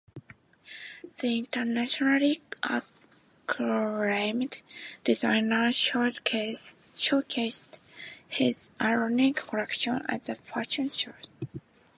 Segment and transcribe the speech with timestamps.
[1.19, 4.63] The internationally acclaimed
[5.03, 7.79] designer showcased
[8.27, 11.13] his iconic collection at the fashion show.